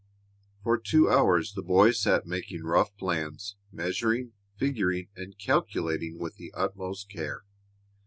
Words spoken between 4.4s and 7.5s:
figuring, and calculating with the utmost care.